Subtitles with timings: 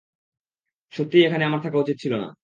[0.93, 2.27] সত্যিই এখানে আমার থাকা উচিত ছিল না।